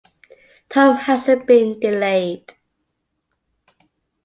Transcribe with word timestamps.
Tom 0.67 0.95
hasn't 0.95 1.45
been 1.45 1.79
delayed. 1.79 2.55